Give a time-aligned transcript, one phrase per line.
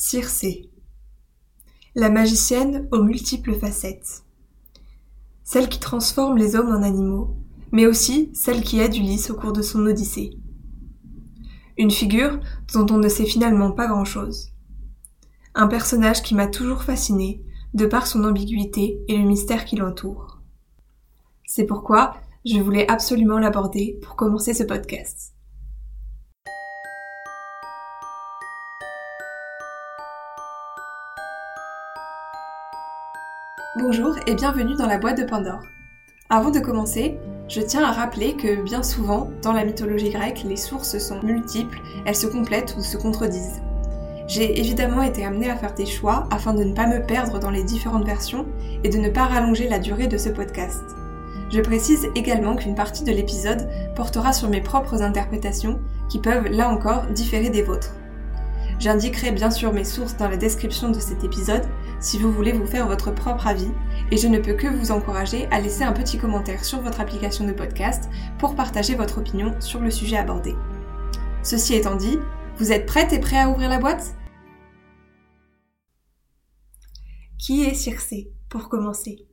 [0.00, 0.70] Circé.
[1.96, 4.22] La magicienne aux multiples facettes.
[5.42, 7.36] Celle qui transforme les hommes en animaux,
[7.72, 10.38] mais aussi celle qui aide Ulysse au cours de son odyssée.
[11.76, 12.38] Une figure
[12.74, 14.52] dont on ne sait finalement pas grand-chose.
[15.56, 17.42] Un personnage qui m'a toujours fasciné,
[17.74, 20.40] de par son ambiguïté et le mystère qui l'entoure.
[21.44, 22.14] C'est pourquoi
[22.46, 25.34] je voulais absolument l'aborder pour commencer ce podcast.
[33.80, 35.62] Bonjour et bienvenue dans la boîte de Pandore.
[36.30, 40.56] Avant de commencer, je tiens à rappeler que bien souvent, dans la mythologie grecque, les
[40.56, 43.62] sources sont multiples, elles se complètent ou se contredisent.
[44.26, 47.52] J'ai évidemment été amenée à faire des choix afin de ne pas me perdre dans
[47.52, 48.46] les différentes versions
[48.82, 50.82] et de ne pas rallonger la durée de ce podcast.
[51.48, 56.68] Je précise également qu'une partie de l'épisode portera sur mes propres interprétations qui peuvent là
[56.68, 57.94] encore différer des vôtres.
[58.78, 61.68] J'indiquerai bien sûr mes sources dans la description de cet épisode
[62.00, 63.72] si vous voulez vous faire votre propre avis
[64.12, 67.44] et je ne peux que vous encourager à laisser un petit commentaire sur votre application
[67.44, 70.54] de podcast pour partager votre opinion sur le sujet abordé.
[71.42, 72.18] Ceci étant dit,
[72.58, 74.14] vous êtes prête et prêt à ouvrir la boîte?
[77.36, 79.26] Qui est Circé, pour commencer?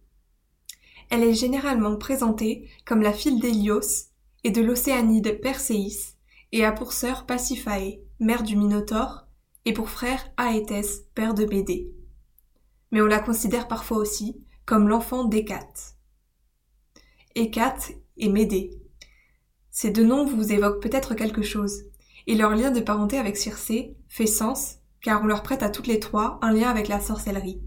[1.12, 4.10] Elle est généralement présentée comme la fille d'Hélios
[4.44, 6.16] et de l'Océanide Perséis
[6.52, 9.25] et a pour sœur Pasiphae, mère du Minotaure,
[9.66, 11.92] et pour frère Aétès, père de Bédée.
[12.92, 15.96] Mais on la considère parfois aussi comme l'enfant d'Hécate.
[17.36, 18.72] Hécate et Médée.
[19.70, 21.84] Ces deux noms vous évoquent peut-être quelque chose,
[22.28, 25.88] et leur lien de parenté avec Circé fait sens, car on leur prête à toutes
[25.88, 27.62] les trois un lien avec la sorcellerie.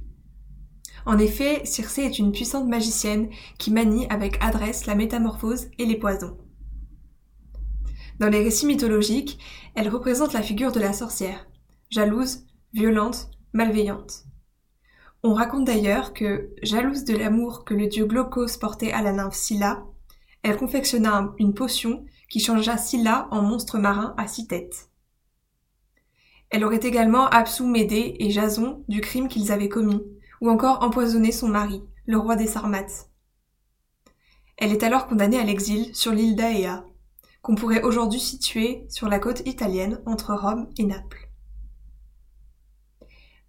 [1.06, 5.96] En effet, Circé est une puissante magicienne qui manie avec adresse la métamorphose et les
[5.96, 6.36] poisons.
[8.18, 9.38] Dans les récits mythologiques,
[9.74, 11.46] elle représente la figure de la sorcière,
[11.90, 14.24] jalouse, violente, malveillante.
[15.22, 19.34] On raconte d'ailleurs que, jalouse de l'amour que le dieu Glaucos portait à la nymphe
[19.34, 19.84] Scylla,
[20.42, 24.90] elle confectionna une potion qui changea Scylla en monstre marin à six têtes.
[26.50, 30.02] Elle aurait également absous Médée et Jason du crime qu'ils avaient commis,
[30.40, 33.10] ou encore empoisonné son mari, le roi des Sarmates.
[34.56, 36.84] Elle est alors condamnée à l'exil sur l'île d'Aea,
[37.42, 41.27] qu'on pourrait aujourd'hui situer sur la côte italienne entre Rome et Naples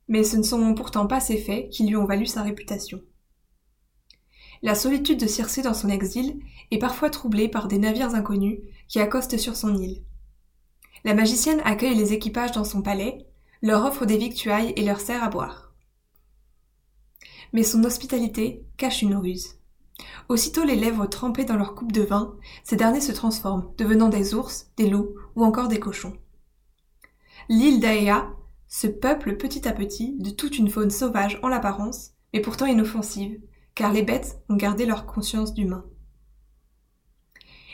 [0.10, 3.02] mais ce ne sont pourtant pas ces faits qui lui ont valu sa réputation.
[4.62, 8.60] La solitude de Circé dans son exil est parfois troublée par des navires inconnus
[8.90, 10.04] qui accostent sur son île.
[11.06, 13.26] La magicienne accueille les équipages dans son palais,
[13.62, 15.74] leur offre des victuailles et leur sert à boire.
[17.54, 19.56] Mais son hospitalité cache une ruse.
[20.28, 24.34] Aussitôt les lèvres trempées dans leur coupe de vin, ces derniers se transforment, devenant des
[24.34, 26.14] ours, des loups ou encore des cochons.
[27.48, 28.30] L'île d'Aea
[28.70, 33.42] se peuple petit à petit de toute une faune sauvage en l'apparence, mais pourtant inoffensive,
[33.74, 35.84] car les bêtes ont gardé leur conscience d'humain.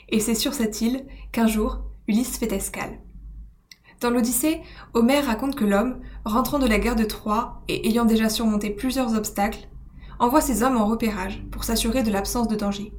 [0.10, 3.02] Et c'est sur cette île qu'un jour Ulysse fait escale.
[4.00, 4.62] Dans l'Odyssée,
[4.94, 9.16] Homère raconte que l'homme, rentrant de la guerre de Troie et ayant déjà surmonté plusieurs
[9.16, 9.68] obstacles,
[10.20, 12.94] envoie ses hommes en repérage pour s'assurer de l'absence de danger.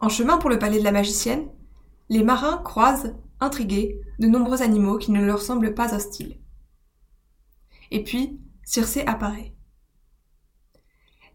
[0.00, 1.48] En chemin pour le palais de la magicienne,
[2.08, 6.40] les marins croisent intrigués, de nombreux animaux qui ne leur semblent pas hostiles.
[7.90, 9.52] Et puis, Circé apparaît.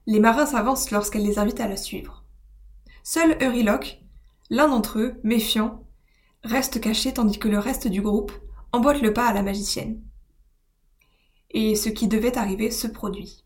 [0.08, 2.26] Les marins s'avancent lorsqu'elle les invite à la suivre.
[3.04, 4.02] Seul Euryloque,
[4.50, 5.86] l'un d'entre eux, méfiant,
[6.44, 8.32] reste caché tandis que le reste du groupe
[8.72, 10.02] emboîte le pas à la magicienne.
[11.52, 13.44] Et ce qui devait arriver se produit.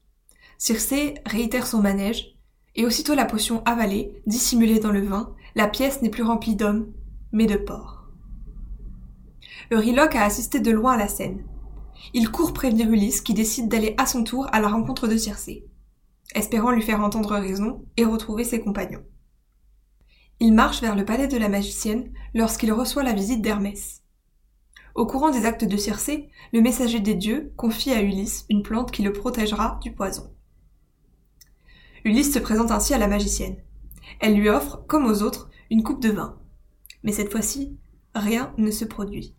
[0.57, 2.37] Circé réitère son manège,
[2.75, 6.93] et aussitôt la potion avalée, dissimulée dans le vin, la pièce n'est plus remplie d'hommes,
[7.31, 8.00] mais de porcs.
[9.71, 11.43] Euryloque a assisté de loin à la scène.
[12.13, 15.65] Il court prévenir Ulysse qui décide d'aller à son tour à la rencontre de Circé,
[16.33, 19.03] espérant lui faire entendre raison et retrouver ses compagnons.
[20.39, 24.01] Il marche vers le palais de la magicienne lorsqu'il reçoit la visite d'Hermès.
[24.95, 28.91] Au courant des actes de Circé, le messager des dieux confie à Ulysse une plante
[28.91, 30.33] qui le protégera du poison.
[32.03, 33.57] Ulysse se présente ainsi à la magicienne.
[34.19, 36.39] Elle lui offre, comme aux autres, une coupe de vin.
[37.03, 37.77] Mais cette fois-ci,
[38.15, 39.35] rien ne se produit.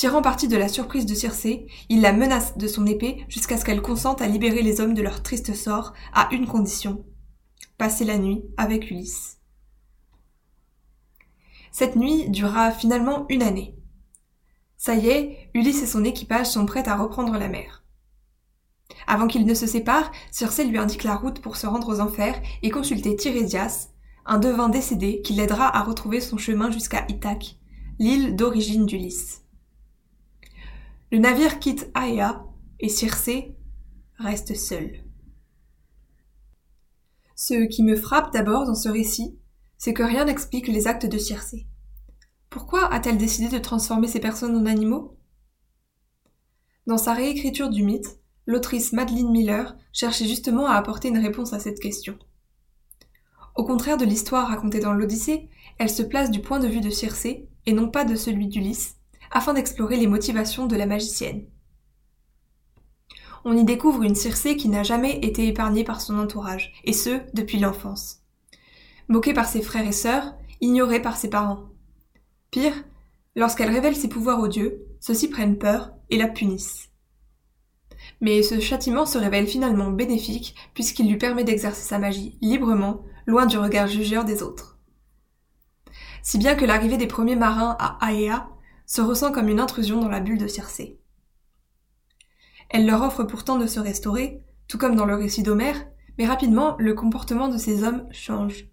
[0.00, 3.66] Tirant parti de la surprise de Circé, il la menace de son épée jusqu'à ce
[3.66, 7.04] qu'elle consente à libérer les hommes de leur triste sort à une condition
[7.76, 9.40] passer la nuit avec Ulysse.
[11.70, 13.76] Cette nuit durera finalement une année.
[14.78, 17.84] Ça y est, Ulysse et son équipage sont prêts à reprendre la mer.
[19.06, 22.40] Avant qu'ils ne se séparent, Circé lui indique la route pour se rendre aux enfers
[22.62, 23.90] et consulter Tirésias,
[24.24, 27.58] un devin décédé qui l'aidera à retrouver son chemin jusqu'à Ithaque,
[27.98, 29.42] l'île d'origine d'Ulysse.
[31.12, 32.44] Le navire quitte Aea
[32.78, 33.56] et Circé
[34.18, 35.02] reste seule.
[37.34, 39.36] Ce qui me frappe d'abord dans ce récit,
[39.76, 41.66] c'est que rien n'explique les actes de Circé.
[42.48, 45.18] Pourquoi a-t-elle décidé de transformer ces personnes en animaux?
[46.86, 51.58] Dans sa réécriture du mythe, l'autrice Madeleine Miller cherchait justement à apporter une réponse à
[51.58, 52.16] cette question.
[53.56, 55.48] Au contraire de l'histoire racontée dans l'Odyssée,
[55.78, 58.99] elle se place du point de vue de Circé et non pas de celui d'Ulysse,
[59.30, 61.44] afin d'explorer les motivations de la magicienne.
[63.44, 67.20] On y découvre une Circé qui n'a jamais été épargnée par son entourage, et ce,
[67.32, 68.22] depuis l'enfance.
[69.08, 71.70] Moquée par ses frères et sœurs, ignorée par ses parents.
[72.50, 72.74] Pire,
[73.36, 76.90] lorsqu'elle révèle ses pouvoirs aux dieux, ceux-ci prennent peur et la punissent.
[78.20, 83.46] Mais ce châtiment se révèle finalement bénéfique puisqu'il lui permet d'exercer sa magie librement, loin
[83.46, 84.78] du regard jugeur des autres.
[86.22, 88.48] Si bien que l'arrivée des premiers marins à Aea
[88.90, 90.98] se ressent comme une intrusion dans la bulle de Circé.
[92.70, 95.86] Elle leur offre pourtant de se restaurer, tout comme dans le récit d'Homère,
[96.18, 98.66] mais rapidement le comportement de ces hommes change.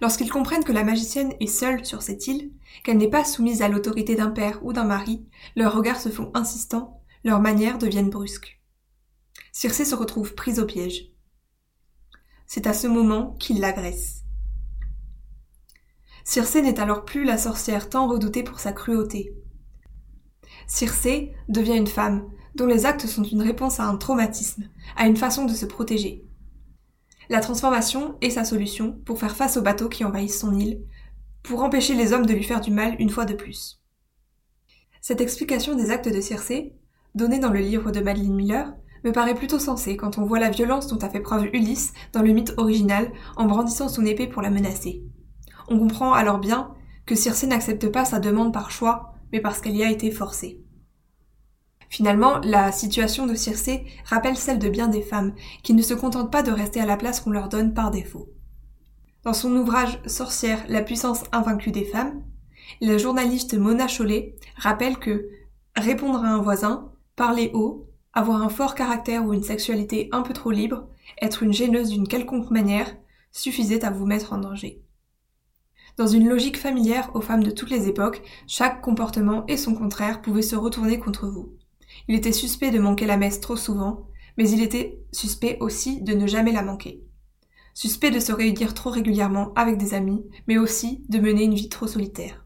[0.00, 2.52] Lorsqu'ils comprennent que la magicienne est seule sur cette île,
[2.84, 5.26] qu'elle n'est pas soumise à l'autorité d'un père ou d'un mari,
[5.56, 8.60] leurs regards se font insistants, leurs manières deviennent brusques.
[9.50, 11.10] Circé se retrouve prise au piège.
[12.46, 14.23] C'est à ce moment qu'il l'agresse.
[16.24, 19.34] Circé n'est alors plus la sorcière tant redoutée pour sa cruauté.
[20.66, 24.64] Circé devient une femme, dont les actes sont une réponse à un traumatisme,
[24.96, 26.24] à une façon de se protéger,
[27.30, 30.82] la transformation est sa solution pour faire face aux bateaux qui envahissent son île,
[31.42, 33.80] pour empêcher les hommes de lui faire du mal une fois de plus.
[35.00, 36.74] Cette explication des actes de Circé,
[37.14, 38.74] donnée dans le livre de Madeleine Miller,
[39.04, 42.22] me paraît plutôt sensée quand on voit la violence dont a fait preuve Ulysse dans
[42.22, 45.02] le mythe original en brandissant son épée pour la menacer.
[45.68, 46.74] On comprend alors bien
[47.06, 50.60] que Circé n'accepte pas sa demande par choix, mais parce qu'elle y a été forcée.
[51.88, 56.32] Finalement, la situation de Circé rappelle celle de bien des femmes, qui ne se contentent
[56.32, 58.28] pas de rester à la place qu'on leur donne par défaut.
[59.22, 62.22] Dans son ouvrage Sorcière, la puissance invaincue des femmes,
[62.80, 65.28] la journaliste Mona Chollet rappelle que
[65.76, 70.32] répondre à un voisin, parler haut, avoir un fort caractère ou une sexualité un peu
[70.32, 70.88] trop libre,
[71.20, 72.94] être une gêneuse d'une quelconque manière,
[73.32, 74.82] suffisait à vous mettre en danger.
[75.96, 80.22] Dans une logique familière aux femmes de toutes les époques, chaque comportement et son contraire
[80.22, 81.52] pouvaient se retourner contre vous.
[82.08, 86.12] Il était suspect de manquer la messe trop souvent, mais il était suspect aussi de
[86.12, 87.04] ne jamais la manquer.
[87.74, 91.68] Suspect de se réunir trop régulièrement avec des amis, mais aussi de mener une vie
[91.68, 92.44] trop solitaire.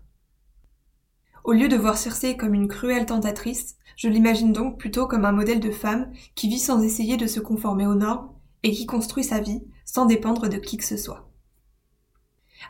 [1.45, 5.33] Au lieu de voir Circé comme une cruelle tentatrice, je l'imagine donc plutôt comme un
[5.33, 8.31] modèle de femme qui vit sans essayer de se conformer aux normes
[8.63, 11.31] et qui construit sa vie sans dépendre de qui que ce soit.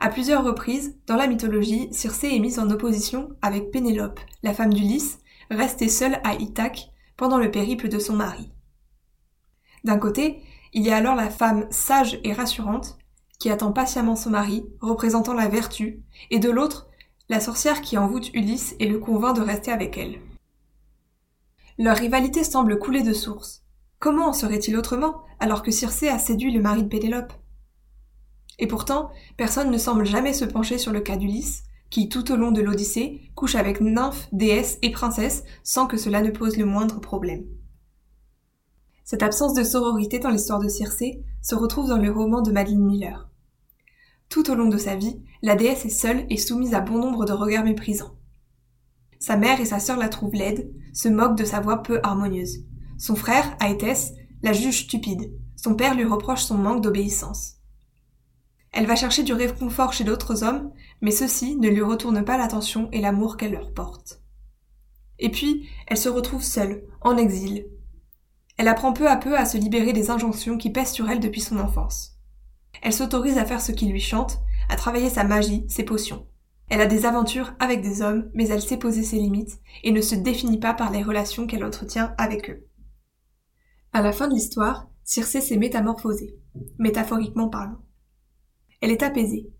[0.01, 4.73] À plusieurs reprises, dans la mythologie, Circé est mise en opposition avec Pénélope, la femme
[4.73, 5.21] d'Ulysse,
[5.51, 8.51] restée seule à Ithaque pendant le périple de son mari.
[9.85, 10.43] D'un côté,
[10.73, 12.99] il y a alors la femme sage et rassurante
[13.39, 16.89] qui attend patiemment son mari, représentant la vertu, et de l'autre,
[17.29, 20.21] la sorcière qui envoûte Ulysse et le convainc de rester avec elle.
[21.79, 23.63] Leur rivalité semble couler de source.
[24.01, 27.33] Comment en serait-il autrement alors que Circé a séduit le mari de Pénélope?
[28.59, 32.37] Et pourtant, personne ne semble jamais se pencher sur le cas d'Ulysse, qui, tout au
[32.37, 36.67] long de l'Odyssée, couche avec nymphes, déesses et princesses sans que cela ne pose le
[36.67, 37.45] moindre problème.
[39.05, 42.85] Cette absence de sororité dans l'histoire de Circé se retrouve dans le roman de Madeleine
[42.85, 43.31] Miller.
[44.29, 47.25] Tout au long de sa vie, la déesse est seule et soumise à bon nombre
[47.25, 48.17] de regards méprisants.
[49.19, 52.65] Sa mère et sa sœur la trouvent laide, se moquent de sa voix peu harmonieuse.
[52.99, 55.33] Son frère, Aétès, la juge stupide.
[55.57, 57.58] Son père lui reproche son manque d'obéissance.
[58.79, 60.71] Elle va chercher du réconfort chez d'autres hommes,
[61.01, 64.23] mais ceux-ci ne lui retournent pas l'attention et l'amour qu'elle leur porte.
[65.19, 67.67] Et puis, elle se retrouve seule, en exil.
[68.57, 71.41] Elle apprend peu à peu à se libérer des injonctions qui pèsent sur elle depuis
[71.41, 72.21] son enfance.
[72.81, 76.29] Elle s'autorise à faire ce qui lui chante, à travailler sa magie, ses potions.
[76.69, 80.01] Elle a des aventures avec des hommes, mais elle sait poser ses limites et ne
[80.01, 82.65] se définit pas par les relations qu'elle entretient avec eux.
[83.93, 86.37] À la fin de l'histoire, Circé s'est métamorphosée,
[86.79, 87.81] métaphoriquement parlant.
[88.81, 89.51] Elle est apaisée.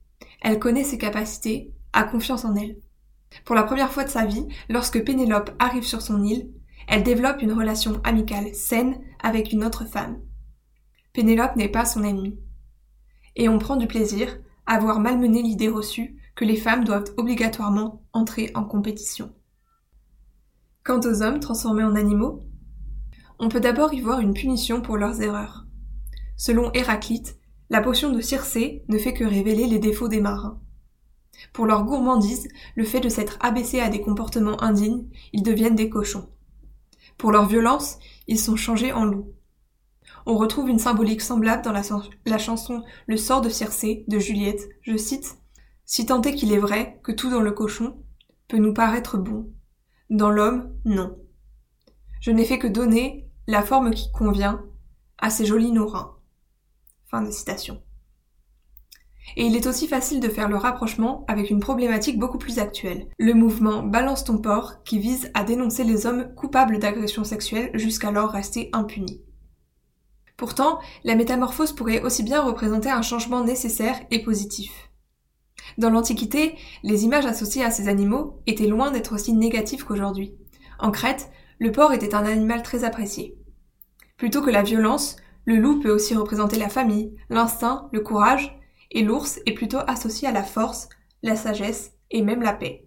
[0.41, 2.79] Elle connaît ses capacités, a confiance en elle.
[3.45, 6.51] Pour la première fois de sa vie, lorsque Pénélope arrive sur son île,
[6.87, 10.21] elle développe une relation amicale saine avec une autre femme.
[11.13, 12.39] Pénélope n'est pas son ennemie.
[13.37, 18.03] Et on prend du plaisir à voir malmener l'idée reçue que les femmes doivent obligatoirement
[18.13, 19.35] entrer en compétition.
[20.85, 22.45] Quant aux hommes transformés en animaux,
[23.39, 25.67] on peut d'abord y voir une punition pour leurs erreurs.
[26.37, 27.39] Selon Héraclite,
[27.71, 30.61] la potion de Circé ne fait que révéler les défauts des marins.
[31.53, 35.91] Pour leur gourmandise, le fait de s'être abaissés à des comportements indignes, ils deviennent des
[35.91, 36.29] cochons.
[37.17, 39.33] Pour leur violence, ils sont changés en loups.
[40.27, 44.69] On retrouve une symbolique semblable dans la, chanson Le sort de Circé de Juliette.
[44.83, 45.39] Je cite
[45.85, 48.03] Si tant est qu'il est vrai que tout dans le cochon
[48.47, 49.51] peut nous paraître bon,
[50.11, 51.19] dans l'homme, non.
[52.21, 54.65] Je n'ai fait que donner la forme qui convient
[55.19, 56.18] à ces jolis nourrins.
[59.37, 63.09] Et il est aussi facile de faire le rapprochement avec une problématique beaucoup plus actuelle,
[63.19, 68.31] le mouvement Balance ton porc qui vise à dénoncer les hommes coupables d'agressions sexuelles jusqu'alors
[68.31, 69.23] restés impunis.
[70.37, 74.89] Pourtant, la métamorphose pourrait aussi bien représenter un changement nécessaire et positif.
[75.77, 80.35] Dans l'Antiquité, les images associées à ces animaux étaient loin d'être aussi négatives qu'aujourd'hui.
[80.79, 83.37] En Crète, le porc était un animal très apprécié.
[84.17, 85.17] Plutôt que la violence,
[85.49, 90.29] le loup peut aussi représenter la famille, l'instinct, le courage, et l'ours est plutôt associé
[90.29, 90.91] à la force,
[91.23, 92.87] la sagesse et même la paix.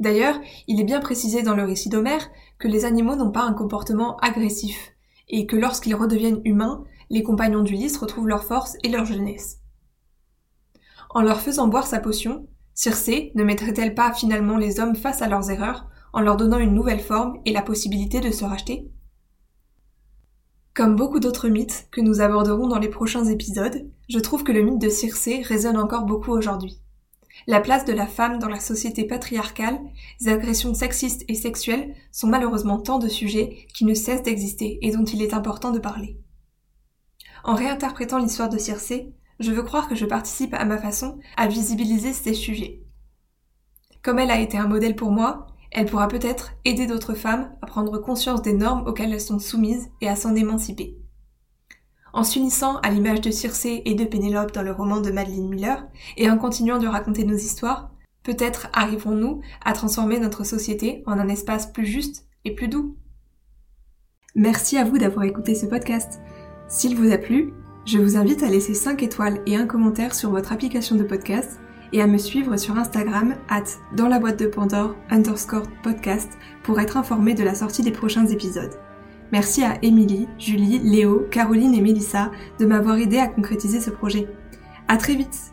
[0.00, 3.54] D'ailleurs, il est bien précisé dans le récit d'Homère que les animaux n'ont pas un
[3.54, 4.92] comportement agressif,
[5.30, 9.60] et que lorsqu'ils redeviennent humains, les compagnons d'Ulysse retrouvent leur force et leur jeunesse.
[11.08, 15.28] En leur faisant boire sa potion, Circé ne mettrait-elle pas finalement les hommes face à
[15.28, 18.90] leurs erreurs en leur donnant une nouvelle forme et la possibilité de se racheter?
[20.74, 24.62] Comme beaucoup d'autres mythes que nous aborderons dans les prochains épisodes, je trouve que le
[24.62, 26.80] mythe de Circé résonne encore beaucoup aujourd'hui.
[27.46, 29.78] La place de la femme dans la société patriarcale,
[30.20, 34.92] les agressions sexistes et sexuelles sont malheureusement tant de sujets qui ne cessent d'exister et
[34.92, 36.16] dont il est important de parler.
[37.44, 41.48] En réinterprétant l'histoire de Circé, je veux croire que je participe à ma façon à
[41.48, 42.82] visibiliser ces sujets.
[44.00, 47.66] Comme elle a été un modèle pour moi, elle pourra peut-être aider d'autres femmes à
[47.66, 50.98] prendre conscience des normes auxquelles elles sont soumises et à s'en émanciper.
[52.12, 55.86] En s'unissant à l'image de Circé et de Pénélope dans le roman de Madeleine Miller,
[56.18, 57.90] et en continuant de raconter nos histoires,
[58.22, 62.96] peut-être arriverons-nous à transformer notre société en un espace plus juste et plus doux.
[64.34, 66.20] Merci à vous d'avoir écouté ce podcast.
[66.68, 67.54] S'il vous a plu,
[67.86, 71.61] je vous invite à laisser 5 étoiles et un commentaire sur votre application de podcast
[71.92, 73.64] et à me suivre sur Instagram at
[73.96, 76.32] dans la boîte de Pandore underscore podcast
[76.62, 78.78] pour être informé de la sortie des prochains épisodes.
[79.32, 84.28] Merci à Émilie, Julie, Léo, Caroline et Mélissa de m'avoir aidé à concrétiser ce projet.
[84.88, 85.52] À très vite!